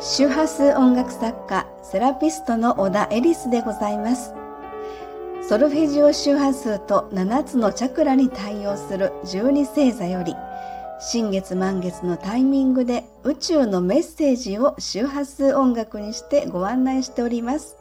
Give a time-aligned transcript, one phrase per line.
[0.00, 4.32] 周波数音楽作家セラピストの小田エリスでございます
[5.42, 10.36] ソルフェジオ周波数と7つのチャクラに対応する12星座より
[11.00, 17.76] 新月満月のタイミングで宇宙のメッセージを周波数音楽にしてご案内しております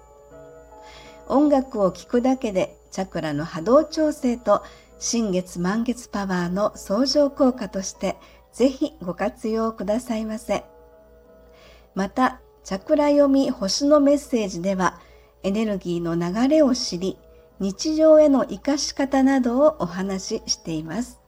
[1.27, 4.63] 音楽を聴くだけでチャクラの波動調整と
[4.97, 8.15] 新月満月パワーの相乗効果として
[8.54, 10.65] ぜひご活用くださいませ。
[11.97, 15.00] また、チャクラ読み星のメッセージでは
[15.42, 17.18] エネルギーの流れを知り、
[17.60, 21.19] 日常への活かし方などをお話ししています。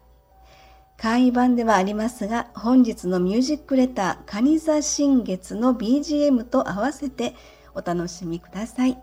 [0.95, 7.33] 簡易版ではありますが、本日のミュージックレター、カニ座新月の BGM と合わせて
[7.73, 8.95] お楽しみください。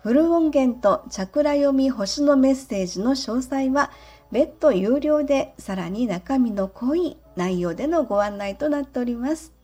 [0.00, 3.90] フル音源とチャクラ読み星のメッセージの詳細は
[4.30, 9.57] 別途有料でさらに中身の濃い内容でのご案内となっております。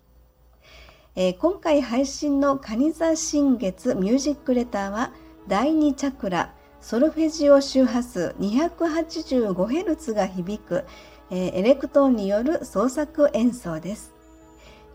[1.16, 5.12] えー、今回配信のカニ座新月ミュージックレターは
[5.46, 10.84] 第2チャクラソルフェジオ周波数 285Hz が響く、
[11.30, 14.12] えー、エレクトーンによる創作演奏です。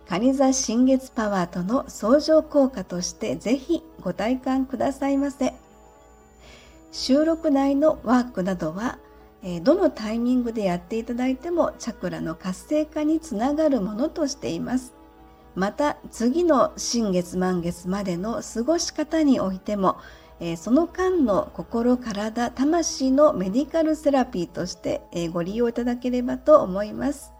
[0.09, 5.53] カニ座新月パワーとの相乗効果としてぜひご体感くださいませ。
[6.91, 8.97] 収録内のワークなどは、
[9.41, 14.98] えどのタイミングでやっていただいてもチャクラの活性化につながるものとしています。
[15.55, 19.97] また次の新月満月までの過ごし方においても、
[20.39, 27.33] えその間の心体魂のメディカルセラピーとして、えご利用いただければと思います。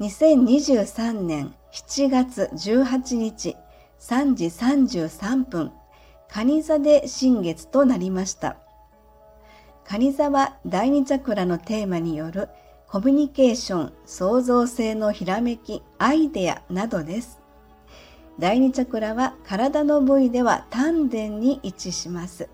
[0.00, 3.56] 2023年7月18日
[4.00, 5.72] 3時33分、
[6.28, 8.56] 蟹座で新月となりました。
[9.84, 12.48] 蟹座は第二チャクラのテーマによる
[12.92, 17.40] コミュニケーション、創造性のひらめき、アイデアなどです。
[18.38, 22.50] 第二チャクラは体の部位では丹田に位置します。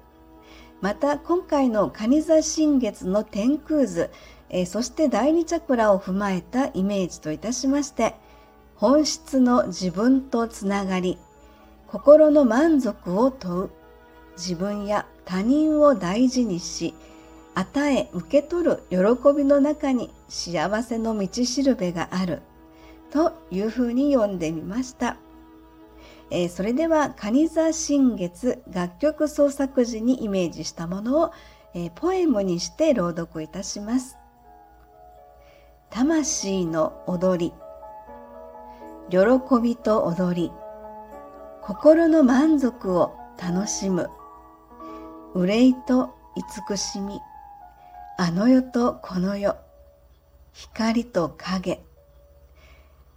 [0.80, 4.10] また今回の蟹座新月の天空図、
[4.48, 8.14] えー、そして第二チャクラを踏まえたイメージといたしまして
[8.76, 11.18] 本質の自分とつながり
[11.88, 13.70] 心の満足を問う
[14.36, 16.94] 自分や他人を大事にし
[17.58, 18.98] 与え受け取る喜
[19.36, 22.40] びの中に幸せの道しるべがある
[23.10, 25.16] というふうに読んでみました。
[26.30, 31.32] えー、それでは蟹座新月楽曲創作時にイメージしたものを、
[31.74, 34.16] えー、ポエムにして朗読いたします。
[35.90, 37.52] 魂の踊り
[39.10, 39.18] 喜
[39.60, 40.52] びと踊り
[41.62, 44.10] 心の満足を楽しむ
[45.34, 47.20] 憂いと慈しみ
[48.20, 49.56] あの世とこの世。
[50.52, 51.80] 光と影。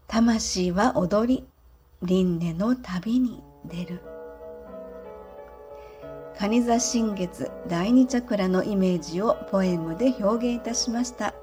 [0.07, 1.44] 魂は踊り。
[2.03, 4.01] 輪廻の旅に出る。
[6.38, 7.50] 蟹座新月。
[7.67, 11.33] 第二チャクラのイメージをポエムで表現いたしました。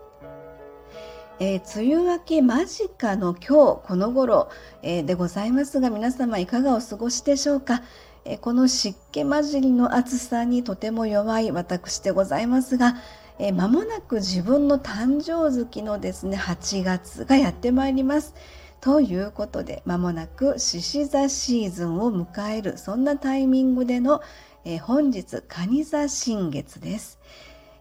[1.40, 4.50] えー、梅雨明け間近の今日この頃、
[4.82, 7.82] えー、でございますが皆様いかがお過ごしでしょうか、
[8.24, 12.94] え、この湿気混じりの暑さにとても弱い私でございますが、
[13.38, 18.34] え間もなく自分の誕生月のですね8月がやってまいります。
[18.80, 24.22] ということで間もなく獅子座シーズンを迎えるそんなタイミングでの、
[24.64, 27.18] え本日蟹座新月です。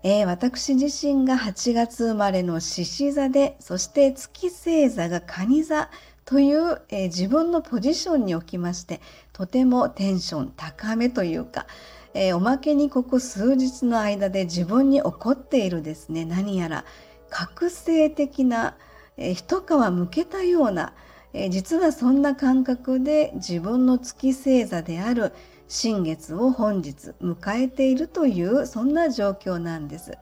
[0.03, 5.89] えー、私自身が8月生まれの獅子座で、そして月星座が蟹座
[6.24, 9.01] という、えー、自分のポジションにおきまして、
[9.34, 11.66] とてもテンション高めというか、
[12.13, 16.85] えー、おまけにここ数日の間で自分に起こっているですね、何やら
[17.29, 18.78] 覚醒的な、
[19.18, 20.94] えー、一皮むけたような、
[21.34, 25.34] え実はそんな感覚で自分の月星座である
[25.68, 30.18] 新月を本日迎えているというそんな状況なんです。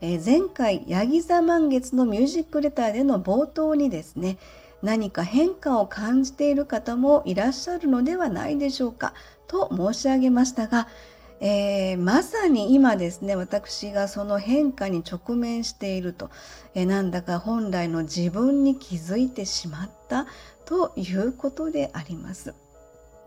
[0.00, 4.36] え、前回ヤギ座満月のミュージックレターでの冒頭にですね
[4.82, 9.14] 何か変化を感じている方もいらっしゃるのではないでしょうか？
[9.46, 10.88] と申し上げましたが、
[11.40, 16.30] えー、まさに今ですね私がその変化に直面していると、
[16.74, 20.26] えー、なんだか本来の自分に気づいてしまった
[20.64, 22.54] ということであります。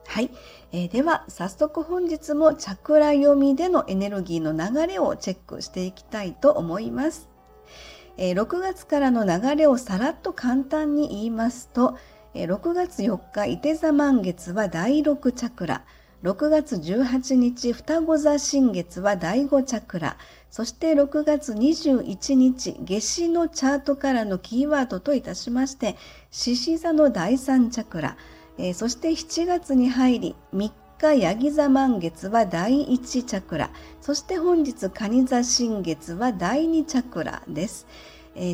[0.08, 0.30] はい、
[0.72, 7.28] えー、では早速本日もチャクラ読みでのエネルギーの流れをチェックしていきたいと思います。
[8.18, 11.98] えー、6月からの流れをさらっと簡単に言いますと、
[12.34, 15.84] えー、6月4日伊手座満月は第6チャクラ。
[16.24, 20.18] 6月18日双子座新月は第5チャクラ。
[20.50, 25.98] そして6月21日夏至のチャートからのキーワードといたしまして
[26.32, 28.16] 獅子座の第3チャクラ、
[28.58, 30.72] えー、そして7月に入り3
[31.14, 33.70] 日ヤギ座満月は第1チャクラ
[34.02, 37.88] そして本日蟹座新月は第2チャクラです。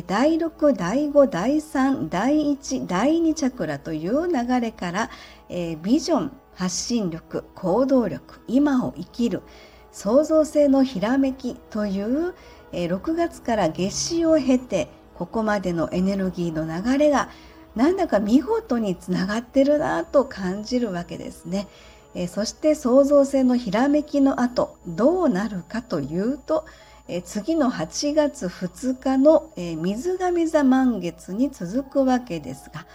[0.06, 5.10] 第6、第5、第3、第1、第2チャクラという流れから、
[5.48, 9.42] えー、ビジョン、発信力、行動力、今を生きる、
[9.90, 12.34] 創造性のひらめきという、
[12.70, 17.28] えー、6月から夏至を経て、ここまでのエネルギーの流れが
[17.74, 21.68] なんだか見事につながってるなと感じるわけですね。
[22.14, 26.64] え、そして創造性のひらめきの後どうなるかというと、
[27.08, 32.86] え次の8月2日の、え水亀座満月に続くわけですが、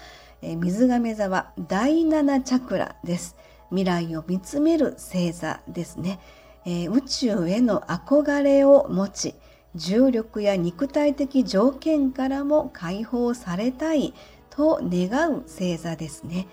[0.42, 3.36] え水亀座は第7チャクラです。
[3.70, 6.20] 未来を見つめる星座ですね、
[6.66, 9.36] え宇宙への憧れを持ち
[9.76, 14.14] 重力や肉体的条件からも解放されたい
[14.50, 16.48] と願う星座ですね。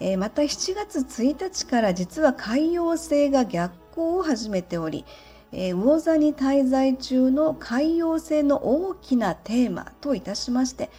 [0.00, 5.04] えまた7月1日から実は海洋星が逆行を始めており、
[5.52, 10.90] えー、魚座に滞在中の海洋性の大きなテーマといたしまして、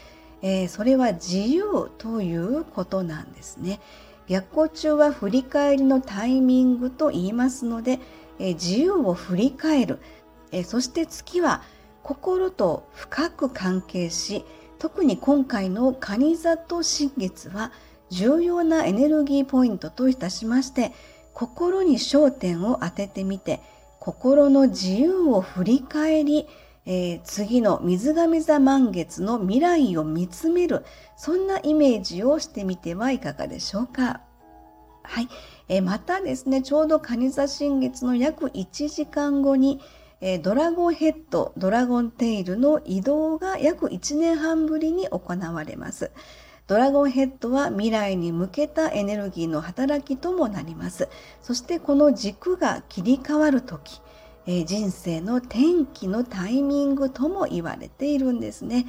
[0.42, 3.80] えー、それは自由ということなんですね。
[4.28, 8.00] 逆行中は振り返りのタイミングと言いますので、
[8.40, 10.00] えー、自由を振り返る、
[10.52, 11.62] えそして月は
[12.04, 14.46] 心と深く関係し
[14.80, 17.74] 特に今回の蟹座と新月は
[18.10, 20.92] 重要なエネルギーポイントといたしまして
[21.34, 23.62] 心に焦点を当ててみて
[24.00, 26.48] 心の自由を振り返り、
[26.86, 30.86] えー、次の水亀座満月の未来を見つめる
[31.18, 34.22] そんなイメージをしてみてはいかがでしょうか。
[35.04, 35.30] はい、
[35.68, 39.80] えー、またですねちょうど蟹座新月の約1時間後に、
[40.22, 46.12] え、ドラゴンヘッドドラゴンテイルの移動が約1年半ぶりに行われます。
[46.68, 51.08] ドラゴンヘッドは未来に向けたエネルギーの働きともなります。
[51.42, 54.02] そしてこの軸が切り替わる時、
[54.46, 58.86] えー、人生の転機のタイミングとも言われているんですね。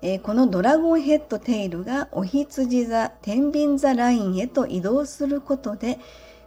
[0.00, 5.98] えー、このドラゴンヘッドテイルがお羊座、天秤座ラインへと移動することで、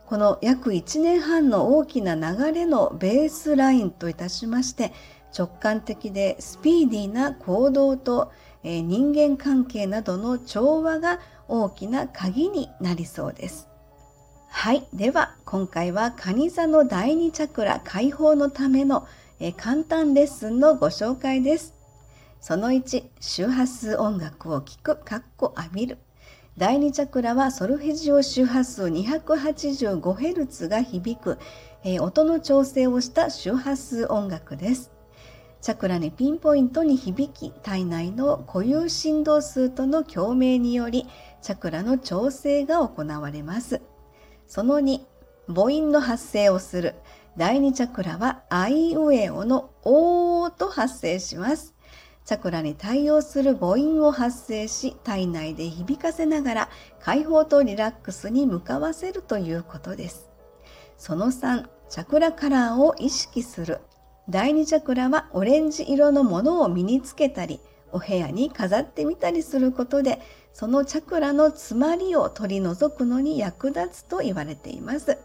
[0.06, 4.94] この約1年半の大きな流れのベースラインといたしまして、
[5.38, 8.32] 直感的でスピーディーな行動と
[8.64, 13.68] え、人間関係などの調和が大きな鍵になりそうです。
[14.48, 14.86] はい。
[14.94, 19.08] では、今回は蟹座の第2チャクラ解放のための、
[19.40, 21.74] え、簡単レッスンのご紹介です。
[22.40, 25.98] その1、周波数音楽を聴く、かっこ浴びる。
[26.58, 31.40] 第2チャクラはソルフェジオ周波数 285Hz が響く、
[31.84, 34.92] え、音の調整をした周波数音楽です。
[35.62, 41.06] チャクラにピンポイントに響き体内の固有振動数との共鳴により
[41.44, 43.80] チャクラの調整が行われます。
[44.48, 45.02] その2
[45.48, 46.96] 母音の発生をする。
[47.38, 51.76] 第2チャクラはアイウェオのオーと発生します。
[52.26, 56.70] チャクラに対応する母音を発生し体内で響かせながら
[57.00, 60.28] 解放とリラックスに向かわせるということです。
[60.98, 63.80] その3チャクラカラーを意識する。
[64.30, 67.60] 第2チャクラはオレンジ色のものを身につけたり
[67.92, 70.20] お部屋に飾ってみたりすることで
[70.54, 75.18] そのチャクラの詰まりを取り除くのに役立つと言われています。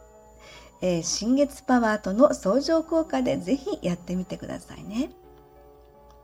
[0.82, 5.10] えー、新月パワーとの相乗効果でぜひやってみてくださいね。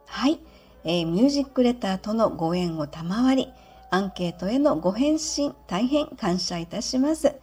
[0.06, 0.40] はい、
[0.84, 3.52] えー、ミュージックレターとのご縁を賜り
[3.90, 7.34] アンケートへのご返信大変感謝いたします。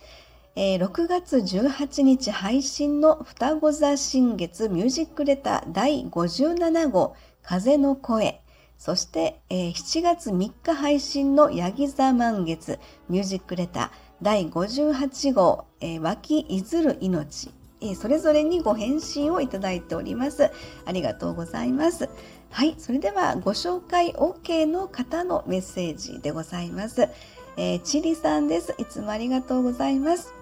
[0.61, 8.41] えー、6月18日配信の双子座新月ミュージックレター第57号風の声
[8.77, 13.89] そして、えー、7月3日配信のヤギ座満月ミュージックレター
[14.21, 20.51] 第58号、えー、湧きいずる命、え、それぞれにご返信をいただいております。
[20.83, 22.09] ありがとうございます。
[22.49, 27.07] はい、それではご紹介 OK の方のメッセージでございます。
[27.55, 28.75] えー、チリさんです。
[28.77, 30.38] いつもありがとうございます。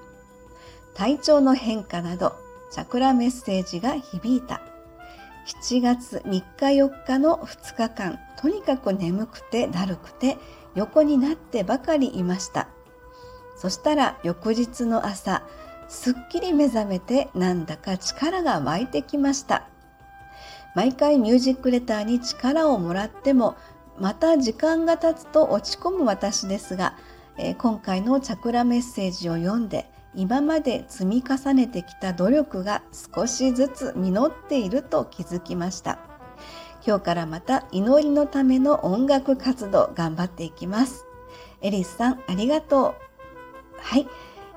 [0.98, 2.34] 体調の変化など
[2.72, 4.62] チャクラメッセージが響いた。
[5.62, 10.38] 7月3日4日の2日間とにかく眠くてだるくて
[10.74, 12.68] 横になってばかりいました。
[13.56, 15.44] そしたら翌日の朝
[15.88, 19.70] すっきり目覚めてなんだか力が湧いてきました。
[20.74, 23.56] 毎回ミュージックレターに力をもらっても
[24.00, 26.96] また時間が経つと落ち込む私ですが、
[27.38, 36.00] えー、今回のチャクラメッセージを読んで今まで積み重ねてきた努力が少しずつ実っていると気づきました。
[36.86, 41.05] 今日からまた祈りのための音楽活動頑張っていきます。
[41.62, 42.95] エリスさんありがとう。
[43.79, 44.07] はい、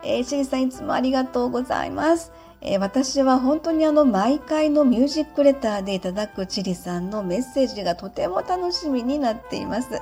[0.03, 2.33] えー、シリさんいつもありがとうございます。
[2.63, 10.01] え、私は本当にあの毎回のミュージックレターでいただくチリさんのメッセージがとても楽しみになっています。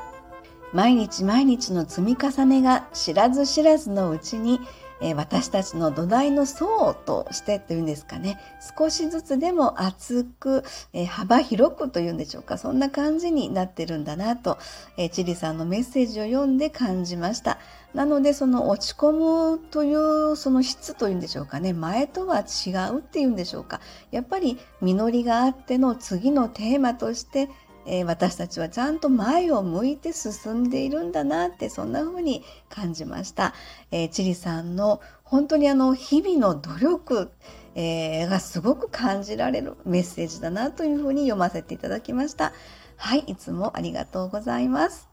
[0.73, 4.61] 毎日毎日の積み重ねが知らず知らずのうちに
[5.01, 8.39] え私たちの土台の層としてというんですかね。
[8.77, 12.59] 少しずつでも厚く、え幅広くというんでしょうか。
[12.59, 14.59] そんな感じになってるんだなと、
[14.97, 17.59] えチリさんのメッセージを読んで感じました。
[17.95, 19.13] なのでその落ち込
[19.57, 21.73] むというその質というんでしょうかね。
[21.73, 23.81] 前とは違うっていうんでしょうか。
[24.11, 27.49] やっぱり実りがあっての次のテーマとして
[27.91, 33.55] えー、私たちはちゃんと前を向いて進んでいるんだなってそんな風に感じました。
[33.91, 37.31] えー、チリさんの本当にあの日々の努力、
[37.75, 42.53] えー、がすごく感じられるメッセージだなというふうに読ませていただきました。
[42.97, 45.09] はい、いつもありがとうございます。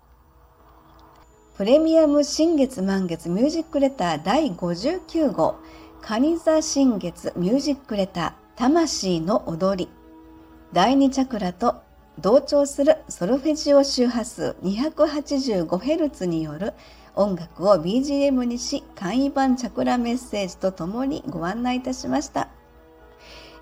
[1.56, 5.56] プレミアム新月満月ミュージックレター第59号、
[6.02, 9.90] カニ座新月ミュージックレター、魂の踊り。
[10.74, 11.85] 第2チャクラと
[12.20, 16.74] 同調するソルフェジオ周波数 285Hz による
[17.14, 22.50] 音楽を BGM にし簡易版チャクラメッセージとともにご案内いたしました。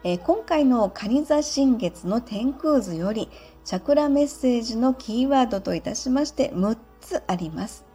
[0.03, 3.29] えー、今回のカニ座新月の天空図より
[3.63, 7.85] チャクラメッセージのキーワードといたしまして6つあります。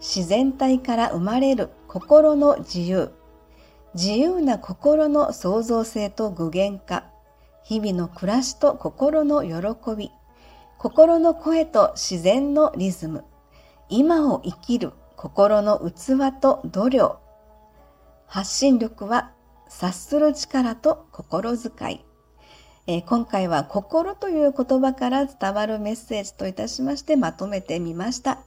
[0.00, 3.12] 自然体から生まれる心の自由。
[3.94, 7.11] 自由な心の創造性と具現化。
[7.64, 10.10] 日々の暮らしと心の喜び、
[10.78, 13.24] 心の声と自然のリズム、
[13.88, 17.20] 今を生きる心の器と度量、
[18.26, 19.32] 発信力は
[19.68, 22.04] 察する力と心遣い。
[22.88, 28.40] えー、今回は心という言葉から伝わるメッセージといたしましてまとめてみました。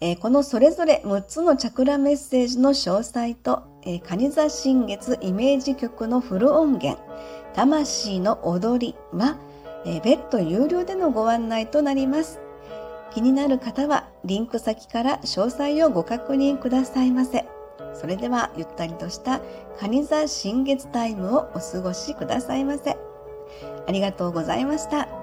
[0.00, 7.00] えー、このそれぞれ6つのチャクラメッセージの詳細と、えー、カニ座新月イメージ曲のフル音源、
[7.54, 9.36] 魂の踊りは、
[9.84, 12.40] えー、別途有料でのご案内となります。
[13.12, 17.46] 気になる方はリンク先から詳細をご確認くださいませ。
[17.94, 19.40] それではゆったりとした
[19.78, 22.96] カニ座新月タイムをお過ごしくださいませ。
[23.86, 25.21] ありがとうございました。